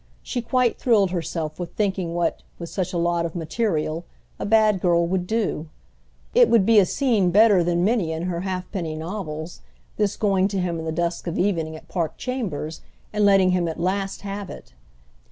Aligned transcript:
She 0.23 0.41
quite 0.41 0.79
thrilled 0.79 1.11
herself 1.11 1.59
with 1.59 1.75
thinking 1.75 2.15
what, 2.15 2.41
with 2.57 2.69
such 2.69 2.91
a 2.91 2.97
lot 2.97 3.23
of 3.23 3.35
material, 3.35 4.03
a 4.39 4.47
bad 4.47 4.81
girl 4.81 5.05
would 5.05 5.27
do. 5.27 5.69
It 6.33 6.49
would 6.49 6.65
be 6.65 6.79
a 6.79 6.87
scene 6.87 7.29
better 7.29 7.63
than 7.63 7.83
many 7.83 8.11
in 8.11 8.23
her 8.23 8.41
ha'penny 8.41 8.95
novels, 8.95 9.61
this 9.97 10.17
going 10.17 10.47
to 10.47 10.59
him 10.59 10.79
in 10.79 10.85
the 10.85 10.91
dusk 10.91 11.27
of 11.27 11.37
evening 11.37 11.75
at 11.75 11.87
Park 11.87 12.17
Chambers 12.17 12.81
and 13.13 13.23
letting 13.25 13.51
him 13.51 13.67
at 13.67 13.79
last 13.79 14.21
have 14.21 14.49
it. 14.49 14.73